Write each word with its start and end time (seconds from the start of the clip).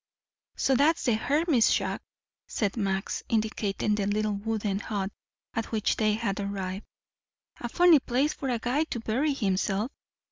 "So 0.55 0.73
that's 0.75 1.03
the 1.05 1.13
hermit's 1.13 1.69
shack," 1.71 2.01
said 2.47 2.75
Max, 2.75 3.21
indicating 3.29 3.93
the 3.93 4.07
little 4.07 4.33
wooden 4.33 4.79
hut 4.79 5.11
at 5.53 5.71
which 5.71 5.97
they 5.97 6.15
had 6.15 6.39
arrived. 6.39 6.87
"A 7.59 7.69
funny 7.69 7.99
place 7.99 8.33
for 8.33 8.49
a 8.49 8.57
guy 8.57 8.85
to 8.85 8.99
bury 8.99 9.33
himself. 9.33 9.91